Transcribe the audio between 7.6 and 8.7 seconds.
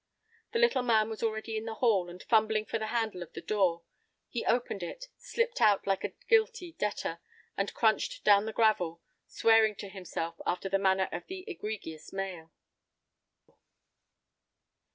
crunched down the